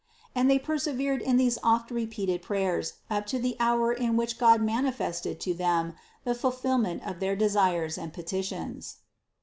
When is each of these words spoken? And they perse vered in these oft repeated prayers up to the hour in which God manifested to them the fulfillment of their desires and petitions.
And 0.33 0.49
they 0.49 0.57
perse 0.57 0.85
vered 0.87 1.21
in 1.21 1.37
these 1.37 1.59
oft 1.61 1.91
repeated 1.91 2.41
prayers 2.41 2.93
up 3.11 3.27
to 3.27 3.37
the 3.37 3.55
hour 3.59 3.93
in 3.93 4.17
which 4.17 4.39
God 4.39 4.59
manifested 4.59 5.39
to 5.41 5.53
them 5.53 5.93
the 6.23 6.33
fulfillment 6.33 7.03
of 7.05 7.19
their 7.19 7.35
desires 7.35 7.99
and 7.99 8.11
petitions. 8.11 8.95